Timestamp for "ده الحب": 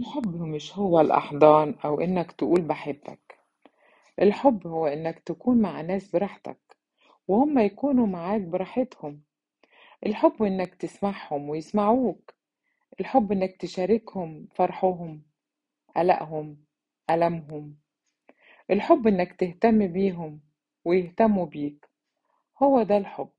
22.82-23.30